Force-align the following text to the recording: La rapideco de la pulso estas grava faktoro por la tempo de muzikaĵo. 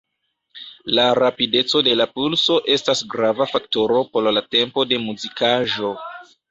La 0.99 1.03
rapideco 1.19 1.83
de 1.89 1.93
la 2.01 2.09
pulso 2.15 2.59
estas 2.79 3.05
grava 3.15 3.49
faktoro 3.55 4.03
por 4.17 4.31
la 4.39 4.47
tempo 4.59 4.91
de 4.95 5.03
muzikaĵo. 5.09 5.99